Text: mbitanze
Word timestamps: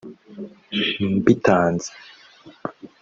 mbitanze 1.17 1.89